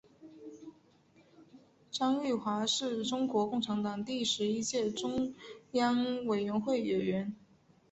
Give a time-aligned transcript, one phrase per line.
[1.91, 5.35] 张玉华是中国共产党第十一届中
[5.73, 7.35] 央委员会委员。